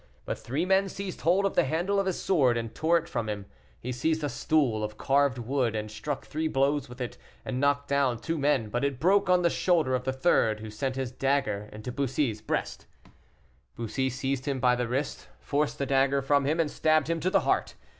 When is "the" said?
1.53-1.63, 9.43-9.49, 10.03-10.11, 14.75-14.87, 15.77-15.85, 17.29-17.41